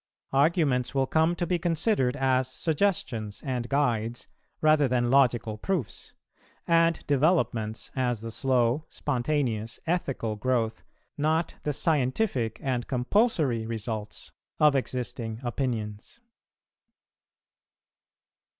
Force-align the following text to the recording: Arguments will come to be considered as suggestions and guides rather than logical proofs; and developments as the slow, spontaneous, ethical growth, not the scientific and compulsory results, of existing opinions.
Arguments 0.33 0.95
will 0.95 1.05
come 1.05 1.35
to 1.35 1.45
be 1.45 1.59
considered 1.59 2.15
as 2.15 2.51
suggestions 2.51 3.39
and 3.45 3.69
guides 3.69 4.27
rather 4.59 4.87
than 4.87 5.11
logical 5.11 5.59
proofs; 5.59 6.13
and 6.67 7.05
developments 7.05 7.91
as 7.95 8.21
the 8.21 8.31
slow, 8.31 8.87
spontaneous, 8.89 9.79
ethical 9.85 10.35
growth, 10.35 10.83
not 11.19 11.53
the 11.61 11.71
scientific 11.71 12.59
and 12.63 12.87
compulsory 12.87 13.67
results, 13.67 14.31
of 14.59 14.75
existing 14.75 15.39
opinions. 15.43 16.19